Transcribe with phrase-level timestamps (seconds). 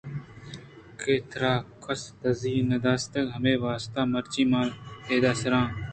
[0.99, 1.53] کہ ترا
[1.83, 4.67] کسّ ءَدزّی ءَ نہ دیستگ؟ ہمے واسطہ مرچی من
[5.11, 5.67] اِد ءَ سَراں